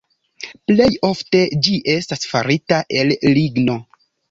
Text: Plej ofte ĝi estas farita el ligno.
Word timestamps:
Plej 0.71 0.87
ofte 1.09 1.41
ĝi 1.67 1.77
estas 1.97 2.25
farita 2.33 2.83
el 3.03 3.15
ligno. 3.39 3.79